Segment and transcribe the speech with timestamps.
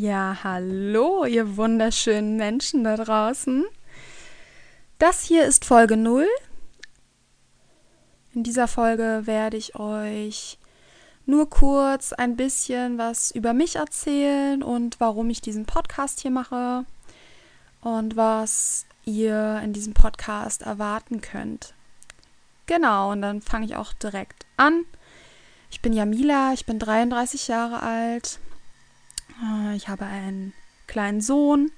[0.00, 3.64] Ja, hallo, ihr wunderschönen Menschen da draußen.
[5.00, 6.24] Das hier ist Folge 0.
[8.32, 10.58] In dieser Folge werde ich euch
[11.26, 16.84] nur kurz ein bisschen was über mich erzählen und warum ich diesen Podcast hier mache
[17.80, 21.74] und was ihr in diesem Podcast erwarten könnt.
[22.66, 24.84] Genau, und dann fange ich auch direkt an.
[25.72, 28.38] Ich bin Jamila, ich bin 33 Jahre alt
[29.76, 30.52] ich habe einen
[30.86, 31.70] kleinen Sohn.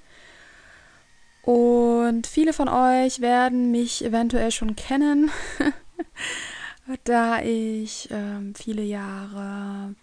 [1.43, 5.31] Und viele von euch werden mich eventuell schon kennen,
[7.03, 9.95] da ich äh, viele Jahre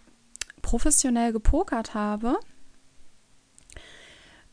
[0.62, 2.38] professionell gepokert habe.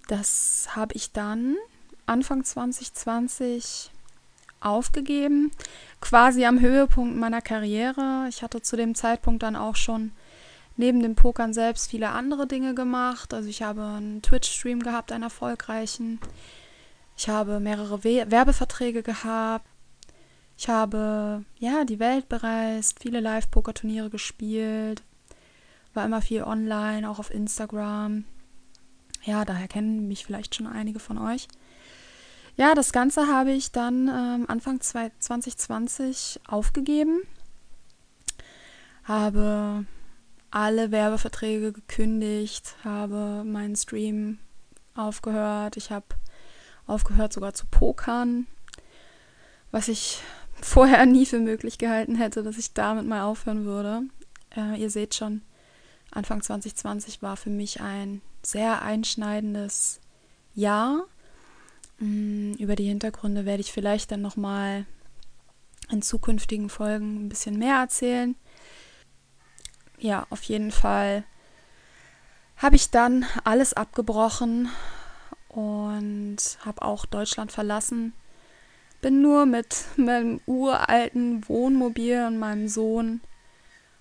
[0.08, 1.56] Das habe ich dann
[2.06, 3.92] Anfang 2020
[4.60, 5.52] aufgegeben,
[6.02, 8.28] quasi am Höhepunkt meiner Karriere.
[8.30, 10.12] Ich hatte zu dem Zeitpunkt dann auch schon
[10.78, 13.34] neben dem Pokern selbst viele andere Dinge gemacht.
[13.34, 16.20] Also ich habe einen Twitch-Stream gehabt, einen erfolgreichen.
[17.18, 19.66] Ich habe mehrere We Werbeverträge gehabt.
[20.58, 25.04] Ich habe ja die Welt bereist, viele Live-Poker-Turniere gespielt,
[25.94, 28.24] war immer viel online, auch auf Instagram.
[29.24, 31.48] Ja, daher kennen mich vielleicht schon einige von euch.
[32.58, 37.22] Ja, das Ganze habe ich dann ähm, Anfang 2020 aufgegeben,
[39.04, 39.86] habe
[40.52, 44.40] alle Werbeverträge gekündigt, habe meinen Stream
[44.96, 45.78] aufgehört.
[45.78, 46.06] Ich habe
[46.88, 48.48] aufgehört sogar zu pokern,
[49.72, 50.20] was ich
[50.62, 54.04] vorher nie für möglich gehalten hätte, dass ich damit mal aufhören würde.
[54.56, 55.42] Äh, ihr seht schon,
[56.12, 60.00] Anfang 2020 war für mich ein sehr einschneidendes
[60.54, 61.06] Jahr.
[62.00, 64.86] Mm, über die Hintergründe werde ich vielleicht dann nochmal
[65.92, 68.36] in zukünftigen Folgen ein bisschen mehr erzählen
[70.00, 71.24] ja, auf jeden Fall
[72.58, 74.70] habe ich dann alles abgebrochen
[75.50, 78.14] und habe auch Deutschland verlassen.
[79.02, 83.22] Bin nur mit meinem uralten Wohnmobil und meinem Sohn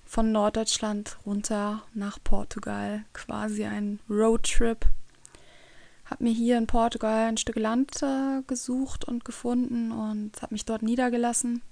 [0.04, 3.04] von Norddeutschland runter nach Portugal.
[3.12, 4.86] Quasi ein Roadtrip.
[6.04, 10.64] Habe mir hier in Portugal ein Stück Land äh, gesucht und gefunden und habe mich
[10.64, 11.62] dort niedergelassen.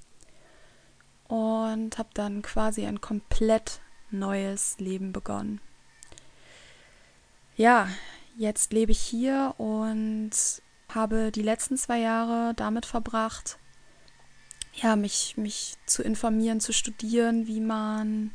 [1.29, 3.81] Und habe dann quasi ein komplett
[4.13, 5.61] neues Leben begonnen.
[7.57, 7.89] Ja,
[8.37, 10.31] jetzt lebe ich hier und
[10.89, 13.59] habe die letzten zwei Jahre damit verbracht,
[14.75, 18.31] ja, mich, mich zu informieren, zu studieren, wie man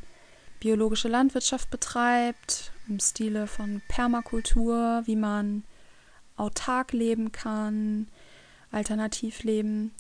[0.60, 5.64] biologische Landwirtschaft betreibt, im Stile von Permakultur, wie man
[6.36, 8.08] autark leben kann,
[8.72, 9.94] alternativ leben.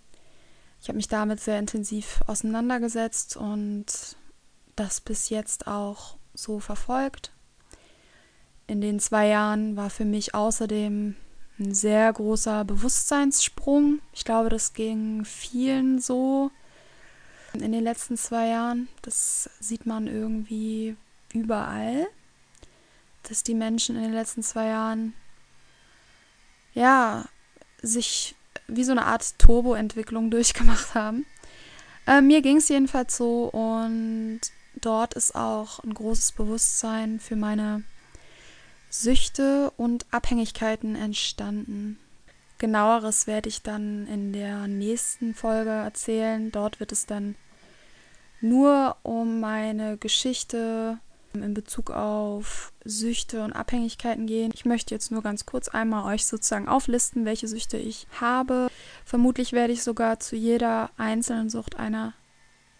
[0.81, 4.15] Ich habe mich damit sehr intensiv auseinandergesetzt und
[4.79, 7.31] das bis jetzt auch so verfolgt.
[8.67, 11.15] In den zwei Jahren war für mich außerdem
[11.59, 13.99] ein sehr großer Bewusstseinssprung.
[14.13, 16.51] Ich glaube, das ging vielen so
[17.53, 18.87] in den letzten zwei Jahren.
[19.01, 20.95] Das sieht man irgendwie
[21.33, 22.07] überall,
[23.23, 25.13] dass die Menschen in den letzten zwei Jahren
[26.73, 27.25] ja
[27.81, 28.35] sich
[28.67, 31.25] wie so eine Art Turbo-Entwicklung durchgemacht haben.
[32.05, 34.41] Äh, mir ging es jedenfalls so und
[34.81, 37.83] dort ist auch ein großes Bewusstsein für meine
[38.89, 41.99] Süchte und Abhängigkeiten entstanden.
[42.57, 46.51] Genaueres werde ich dann in der nächsten Folge erzählen.
[46.51, 47.35] Dort wird es dann
[48.41, 50.99] nur um meine Geschichte
[51.33, 54.51] in Bezug auf Süchte und Abhängigkeiten gehen.
[54.53, 58.69] Ich möchte jetzt nur ganz kurz einmal euch sozusagen auflisten, welche Süchte ich habe.
[59.05, 62.13] Vermutlich werde ich sogar zu jeder einzelnen Sucht eine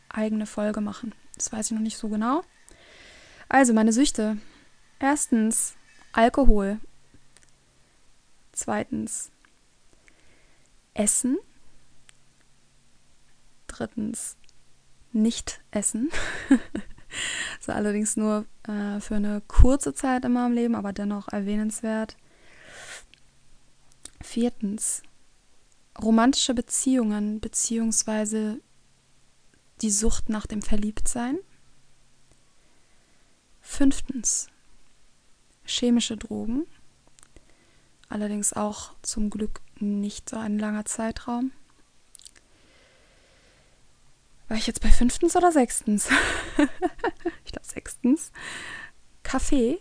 [0.10, 1.14] eigene Folge machen.
[1.38, 2.44] Das weiß ich noch nicht so genau.
[3.48, 4.38] Also meine Süchte.
[5.00, 5.76] Erstens
[6.12, 6.80] Alkohol.
[8.52, 9.32] Zweitens
[10.94, 11.38] Essen.
[13.68, 14.36] Drittens
[15.12, 16.10] nicht essen.
[17.60, 22.18] so allerdings nur äh, für eine kurze Zeit in meinem Leben, aber dennoch erwähnenswert.
[24.22, 25.04] Viertens
[26.02, 28.60] romantische Beziehungen beziehungsweise
[29.82, 31.40] die Sucht nach dem Verliebtsein.
[33.62, 34.48] Fünftens
[35.66, 36.66] chemische Drogen,
[38.10, 41.52] allerdings auch zum Glück nicht so ein langer Zeitraum.
[44.48, 46.08] War ich jetzt bei fünftens oder sechstens?
[47.46, 48.32] ich glaube sechstens.
[49.24, 49.78] Kaffee.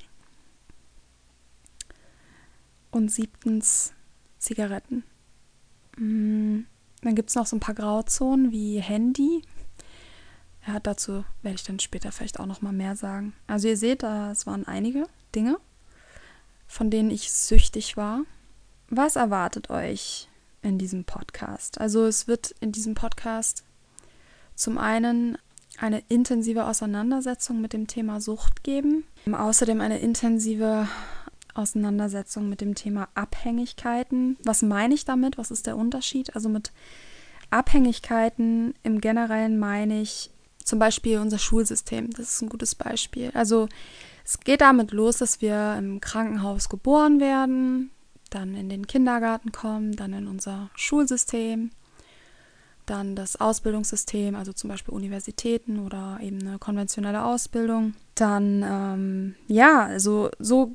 [2.91, 3.93] Und siebtens
[4.39, 5.05] Zigaretten.
[5.97, 6.63] Mm,
[7.03, 9.43] dann gibt es noch so ein paar Grauzonen wie Handy.
[10.67, 13.35] Ja, dazu werde ich dann später vielleicht auch noch mal mehr sagen.
[13.47, 15.59] Also ihr seht, es waren einige Dinge,
[16.67, 18.23] von denen ich süchtig war.
[18.89, 20.29] Was erwartet euch
[20.63, 21.81] in diesem Podcast?
[21.81, 23.63] Also es wird in diesem Podcast
[24.57, 25.39] zum einen
[25.79, 30.89] eine intensive Auseinandersetzung mit dem Thema Sucht geben, außerdem eine intensive
[31.55, 34.37] Auseinandersetzung mit dem Thema Abhängigkeiten.
[34.43, 35.39] Was meine ich damit?
[35.39, 36.35] Was ist der Unterschied?
[36.35, 36.73] Also mit
[37.51, 40.31] Abhängigkeiten im Generellen meine ich
[40.67, 42.11] zum Beispiel unser Schulsystem.
[42.11, 43.31] Das ist ein gutes Beispiel.
[43.35, 43.69] Also
[44.25, 47.91] es geht damit los, dass wir im Krankenhaus geboren werden,
[48.31, 51.71] dann in den Kindergarten kommen, dann in unser Schulsystem,
[52.85, 57.95] dann das Ausbildungssystem, also zum Beispiel Universitäten oder eben eine konventionelle Ausbildung.
[58.17, 60.75] Dann, ähm, ja, also so,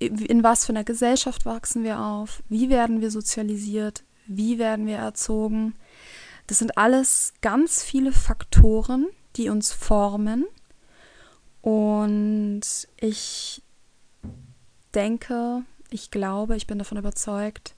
[0.00, 2.42] in was für einer Gesellschaft wachsen wir auf?
[2.48, 4.02] Wie werden wir sozialisiert?
[4.26, 5.74] Wie werden wir erzogen?
[6.48, 9.06] Das sind alles ganz viele Faktoren,
[9.36, 10.46] die uns formen.
[11.62, 12.62] Und
[12.96, 13.62] ich
[14.94, 17.74] denke, ich glaube, ich bin davon überzeugt,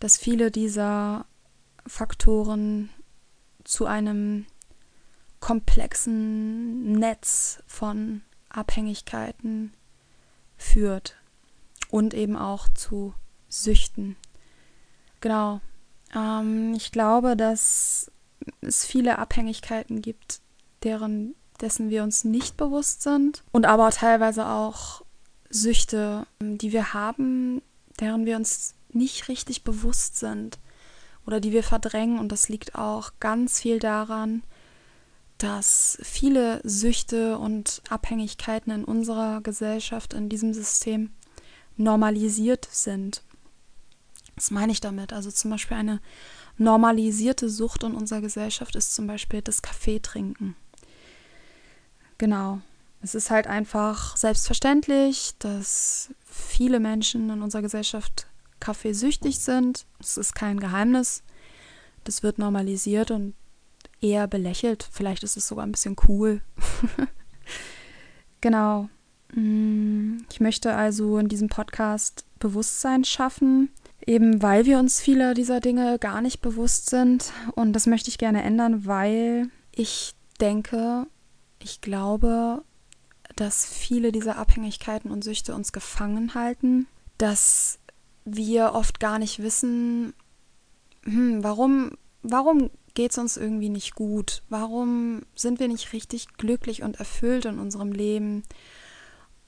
[0.00, 1.26] dass viele dieser
[1.86, 2.90] Faktoren
[3.64, 4.46] zu einem
[5.40, 9.72] komplexen Netz von Abhängigkeiten
[10.56, 11.16] führt
[11.90, 13.14] und eben auch zu
[13.48, 14.16] Süchten.
[15.20, 15.60] Genau.
[16.14, 18.10] Ähm, ich glaube, dass
[18.60, 20.40] es viele Abhängigkeiten gibt,
[20.82, 25.02] deren, dessen wir uns nicht bewusst sind und aber teilweise auch
[25.50, 27.62] Süchte, die wir haben,
[27.98, 30.58] deren wir uns nicht richtig bewusst sind
[31.26, 32.18] oder die wir verdrängen.
[32.18, 34.42] Und das liegt auch ganz viel daran,
[35.38, 41.10] dass viele Süchte und Abhängigkeiten in unserer Gesellschaft, in diesem System
[41.76, 43.22] normalisiert sind.
[44.36, 45.12] Was meine ich damit?
[45.12, 46.00] Also zum Beispiel eine
[46.58, 50.56] normalisierte Sucht in unserer Gesellschaft ist zum Beispiel das Kaffeetrinken.
[52.20, 52.60] Genau.
[53.00, 58.26] Es ist halt einfach selbstverständlich, dass viele Menschen in unserer Gesellschaft
[58.60, 59.86] kaffeesüchtig sind.
[60.00, 61.22] Es ist kein Geheimnis.
[62.04, 63.32] Das wird normalisiert und
[64.02, 64.86] eher belächelt.
[64.92, 66.42] Vielleicht ist es sogar ein bisschen cool.
[68.42, 68.90] genau.
[69.32, 73.70] Mm, ich möchte also in diesem Podcast Bewusstsein schaffen,
[74.04, 77.32] eben weil wir uns vieler dieser Dinge gar nicht bewusst sind.
[77.54, 81.06] Und das möchte ich gerne ändern, weil ich denke,
[81.62, 82.62] ich glaube,
[83.36, 86.86] dass viele dieser Abhängigkeiten und Süchte uns gefangen halten,
[87.18, 87.78] dass
[88.24, 90.12] wir oft gar nicht wissen,
[91.04, 94.42] hm, warum, warum geht es uns irgendwie nicht gut?
[94.48, 98.42] Warum sind wir nicht richtig glücklich und erfüllt in unserem Leben?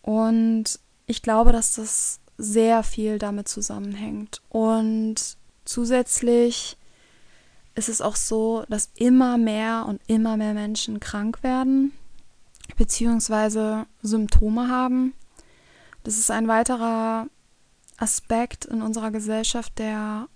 [0.01, 4.43] Und ich glaube, dass das sehr viel damit zusammenhängt.
[4.49, 6.77] Und zusätzlich
[7.75, 11.93] ist es auch so, dass immer mehr und immer mehr Menschen krank werden,
[12.77, 15.15] beziehungsweise Symptome haben.
[16.05, 17.27] Das ist ein weiterer
[17.97, 20.29] Aspekt in unserer Gesellschaft, der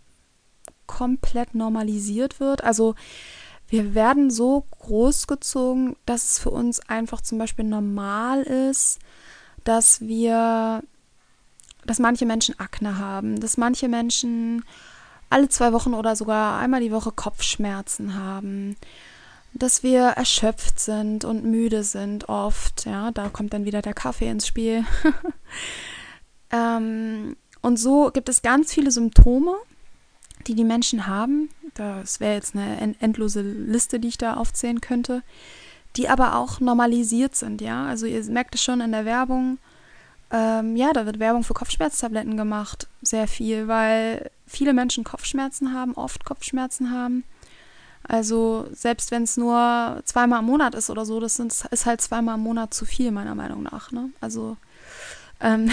[0.86, 2.62] komplett normalisiert wird.
[2.62, 2.94] Also
[3.68, 9.00] wir werden so großgezogen, dass es für uns einfach zum Beispiel normal ist,
[9.64, 10.82] dass wir,
[11.84, 14.64] dass manche Menschen Akne haben, dass manche Menschen
[15.28, 18.76] alle zwei Wochen oder sogar einmal die Woche Kopfschmerzen haben,
[19.58, 22.84] dass wir erschöpft sind und müde sind oft.
[22.86, 24.84] Ja, da kommt dann wieder der Kaffee ins Spiel.
[26.50, 29.54] ähm, und so gibt es ganz viele Symptome,
[30.46, 31.48] die die Menschen haben.
[31.74, 35.22] Das wäre jetzt eine endlose Liste, die ich da aufzählen könnte,
[35.96, 37.60] die aber auch normalisiert sind.
[37.60, 39.58] Ja, also ihr merkt es schon in der Werbung.
[40.30, 45.94] Ähm, ja, da wird Werbung für Kopfschmerztabletten gemacht, sehr viel, weil viele Menschen Kopfschmerzen haben,
[45.94, 47.24] oft Kopfschmerzen haben.
[48.08, 52.00] Also selbst wenn es nur zweimal im Monat ist oder so, das sind, ist halt
[52.00, 53.90] zweimal im Monat zu viel, meiner Meinung nach.
[53.90, 54.10] Ne?
[54.20, 54.56] Also
[55.40, 55.70] ähm,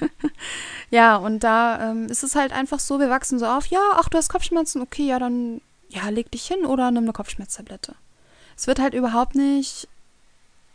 [0.90, 4.08] ja, und da ähm, ist es halt einfach so, wir wachsen so auf, ja, ach,
[4.08, 7.94] du hast Kopfschmerzen, okay, ja, dann ja, leg dich hin oder nimm eine Kopfschmerztablette.
[8.56, 9.88] Es wird halt überhaupt nicht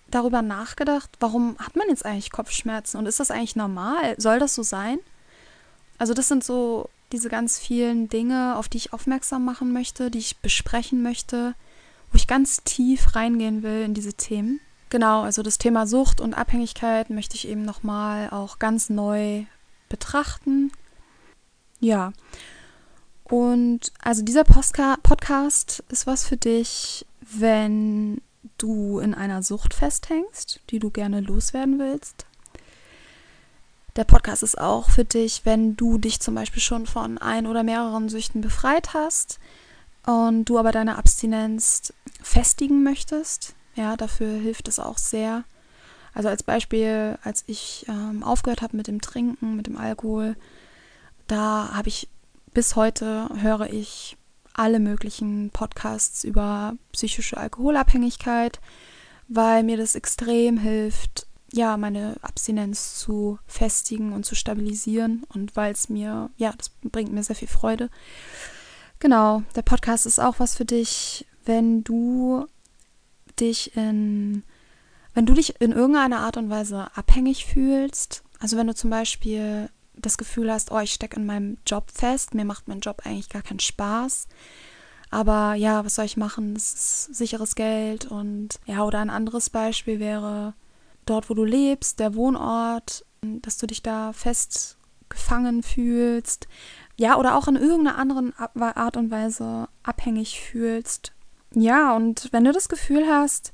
[0.07, 4.15] darüber nachgedacht, warum hat man jetzt eigentlich Kopfschmerzen und ist das eigentlich normal?
[4.17, 4.99] Soll das so sein?
[5.97, 10.19] Also das sind so diese ganz vielen Dinge, auf die ich aufmerksam machen möchte, die
[10.19, 11.55] ich besprechen möchte,
[12.11, 14.59] wo ich ganz tief reingehen will in diese Themen.
[14.89, 19.45] Genau, also das Thema Sucht und Abhängigkeit möchte ich eben nochmal auch ganz neu
[19.87, 20.71] betrachten.
[21.79, 22.11] Ja.
[23.23, 28.21] Und also dieser Postka Podcast ist was für dich, wenn
[28.57, 32.25] du in einer Sucht festhängst, die du gerne loswerden willst.
[33.99, 37.63] Der Podcast ist auch für dich, wenn du dich zum Beispiel schon von ein oder
[37.63, 39.39] mehreren Süchten befreit hast
[40.05, 43.55] und du aber deine Abstinenz festigen möchtest.
[43.75, 45.43] Ja, dafür hilft es auch sehr.
[46.13, 50.37] Also als Beispiel, als ich ähm, aufgehört habe mit dem Trinken, mit dem Alkohol,
[51.27, 52.07] da habe ich
[52.53, 54.15] bis heute höre ich
[54.53, 58.61] alle möglichen Podcasts über psychische Alkoholabhängigkeit,
[59.27, 65.71] weil mir das extrem hilft, ja, meine Abstinenz zu festigen und zu stabilisieren und weil
[65.71, 67.89] es mir, ja, das bringt mir sehr viel Freude.
[68.99, 72.45] Genau, der Podcast ist auch was für dich, wenn du
[73.39, 74.43] dich in,
[75.13, 78.23] wenn du dich in irgendeiner Art und Weise abhängig fühlst.
[78.39, 82.33] Also wenn du zum Beispiel das Gefühl hast, oh, ich stecke in meinem Job fest,
[82.33, 84.27] mir macht mein Job eigentlich gar keinen Spaß.
[85.11, 86.53] Aber ja, was soll ich machen?
[86.53, 90.53] Das ist sicheres Geld und ja, oder ein anderes Beispiel wäre
[91.09, 94.77] dort, wo du lebst, der Wohnort, dass du dich da fest
[95.09, 96.47] gefangen fühlst.
[96.97, 101.13] Ja, oder auch in irgendeiner anderen Art und Weise abhängig fühlst.
[101.53, 103.51] Ja, und wenn du das Gefühl hast,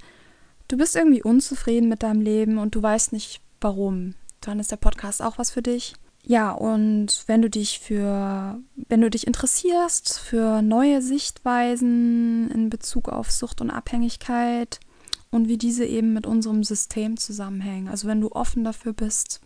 [0.68, 4.78] du bist irgendwie unzufrieden mit deinem Leben und du weißt nicht warum, dann ist der
[4.78, 5.96] Podcast auch was für dich.
[6.28, 13.10] Ja, und wenn du dich für, wenn du dich interessierst für neue Sichtweisen in Bezug
[13.10, 14.80] auf Sucht und Abhängigkeit
[15.36, 19.42] und wie diese eben mit unserem System zusammenhängen, also wenn du offen dafür bist,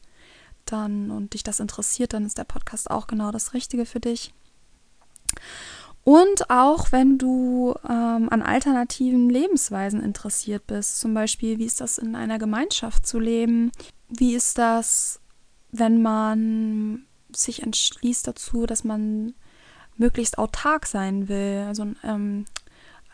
[0.65, 4.33] dann und dich das interessiert, dann ist der Podcast auch genau das Richtige für dich.
[6.03, 11.97] Und auch wenn du ähm, an alternativen Lebensweisen interessiert bist, zum Beispiel, wie ist das
[11.97, 13.71] in einer Gemeinschaft zu leben?
[14.07, 15.19] Wie ist das
[15.71, 19.33] wenn man sich entschließt dazu, dass man
[19.97, 22.45] möglichst autark sein will, also ähm,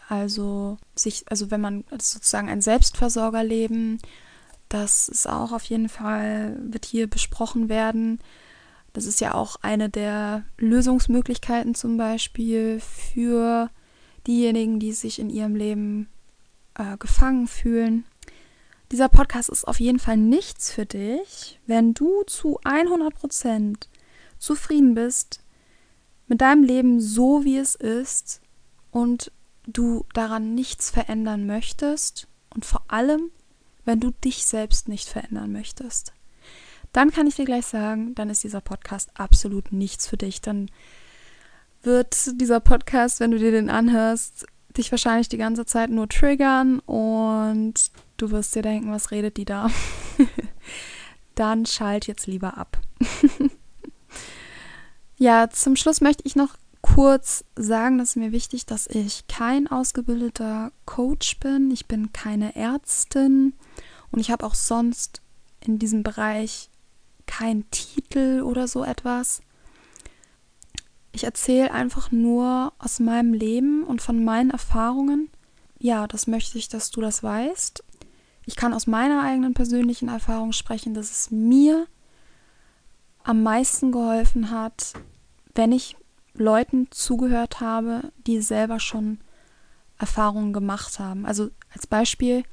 [0.08, 4.00] also sich, also wenn man sozusagen ein Selbstversorgerleben,
[4.70, 8.20] das ist auch auf jeden Fall, wird hier besprochen werden.
[8.94, 13.70] Das ist ja auch eine der Lösungsmöglichkeiten zum Beispiel für
[14.26, 16.08] diejenigen, die sich in ihrem Leben
[16.76, 18.06] äh, gefangen fühlen.
[18.92, 23.88] Dieser Podcast ist auf jeden Fall nichts für dich, wenn du zu 100%
[24.38, 25.42] zufrieden bist
[26.28, 28.42] mit deinem Leben so, wie es ist
[28.92, 29.32] und
[29.68, 33.32] du daran nichts verändern möchtest und vor allem,
[33.84, 36.14] wenn du dich selbst nicht verändern möchtest.
[36.94, 40.42] Dann kann ich dir gleich sagen, dann ist dieser Podcast absolut nichts für dich.
[40.42, 40.72] Dann
[41.82, 44.46] wird dieser Podcast, wenn du dir den anhörst,
[44.78, 47.74] dich wahrscheinlich die ganze Zeit nur triggern und
[48.18, 49.70] du wirst dir denken, was redet die da?
[51.36, 52.78] Dann schalt jetzt lieber ab.
[55.18, 60.72] ja, zum Schluss möchte ich noch kurz sagen, dass mir wichtig, dass ich kein ausgebildeter
[60.86, 61.72] Coach bin.
[61.72, 63.54] Ich bin keine Ärztin
[64.12, 65.22] und ich habe auch sonst
[65.62, 66.70] in diesem Bereich
[67.26, 69.42] keinen Titel oder so etwas.
[71.12, 75.30] Ich erzähle einfach nur aus meinem Leben und von meinen Erfahrungen.
[75.80, 77.84] Ja, das möchte ich, dass du das weißt.
[78.46, 81.88] Ich kann aus meiner eigenen persönlichen Erfahrung sprechen, dass es mir
[83.24, 84.94] am meisten geholfen hat,
[85.56, 85.98] wenn ich
[86.38, 89.20] Leuten zugehört habe, die selber schon
[89.98, 91.26] Erfahrungen gemacht haben.
[91.26, 92.44] Also als Beispiel,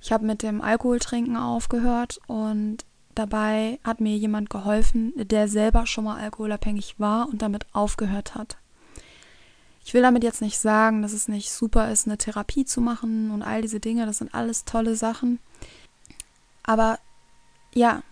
[0.00, 6.04] ich habe mit dem Alkoholtrinken aufgehört und dabei hat mir jemand geholfen, der selber schon
[6.04, 8.58] mal alkoholabhängig war und damit aufgehört hat.
[9.84, 13.30] Ich will damit jetzt nicht sagen, dass es nicht super ist, eine Therapie zu machen
[13.30, 15.38] und all diese Dinge, das sind alles tolle Sachen.
[16.62, 16.98] Aber
[17.74, 18.02] ja,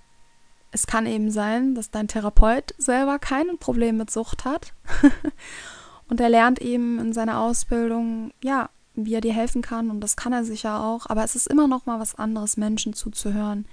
[0.72, 4.72] es kann eben sein, dass dein Therapeut selber kein Problem mit Sucht hat.
[6.08, 10.16] und er lernt eben in seiner Ausbildung, ja, wie er dir helfen kann und das
[10.16, 13.66] kann er sicher auch, aber es ist immer noch mal was anderes, Menschen zuzuhören,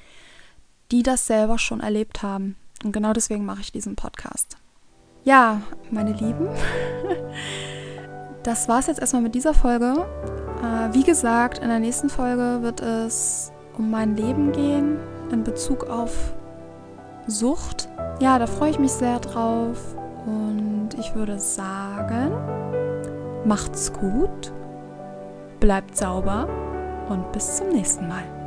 [0.92, 2.58] die das selber schon erlebt haben.
[2.84, 4.58] Und genau deswegen mache ich diesen Podcast.
[5.24, 6.50] Ja, meine Lieben,
[8.44, 10.06] das war es jetzt erstmal mit dieser Folge.
[10.62, 14.98] Äh, wie gesagt, in der nächsten Folge wird es um mein Leben gehen
[15.32, 16.34] in Bezug auf
[17.28, 17.90] Sucht.
[18.20, 19.96] Ja, da freue ich mich sehr drauf.
[20.26, 22.32] Und ich würde sagen,
[23.46, 24.54] macht's gut,
[25.60, 26.48] bleibt sauber
[27.10, 28.43] und bis zum nächsten Mal.